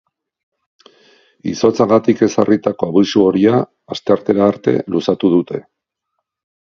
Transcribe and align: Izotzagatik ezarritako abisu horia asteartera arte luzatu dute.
Izotzagatik 1.51 2.23
ezarritako 2.27 2.89
abisu 2.93 3.23
horia 3.27 3.61
asteartera 3.97 4.47
arte 4.55 4.75
luzatu 4.97 5.35
dute. 5.39 5.61